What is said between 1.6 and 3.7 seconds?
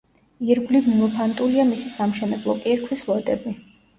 მისი სამშენებლო კირქვის ლოდები.